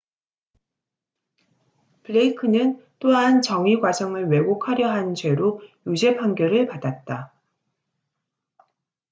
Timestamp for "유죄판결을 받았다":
5.85-7.31